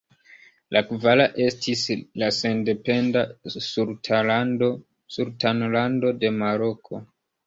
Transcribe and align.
La 0.75 0.81
kvara 0.85 1.25
estis 1.47 1.83
la 2.21 2.29
sendependa 2.37 3.23
Sultanlando 3.57 6.11
de 6.25 6.33
Maroko. 6.39 7.03